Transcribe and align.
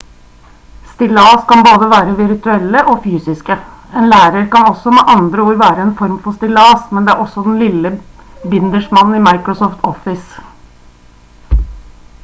stillas 0.93 1.41
kan 1.49 1.59
både 1.65 1.89
være 1.91 2.15
virtuelle 2.21 2.81
og 2.93 3.03
fysiske 3.03 3.57
en 4.01 4.09
lærer 4.13 4.47
kan 4.55 4.71
også 4.71 4.95
med 4.95 5.13
andre 5.17 5.45
ord 5.51 5.61
være 5.63 5.85
en 5.89 5.93
form 6.01 6.17
for 6.25 6.37
stillas 6.39 6.89
men 6.97 7.11
det 7.11 7.15
er 7.15 7.23
også 7.27 7.45
den 7.49 7.61
lille 7.65 7.93
bindersmannen 8.55 9.21
i 9.21 9.25
microsoft 9.29 9.87
office 9.93 11.63